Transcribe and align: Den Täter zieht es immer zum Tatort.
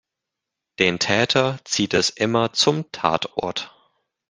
Den 0.79 0.97
Täter 0.97 1.59
zieht 1.63 1.93
es 1.93 2.09
immer 2.09 2.53
zum 2.53 2.91
Tatort. 2.91 3.71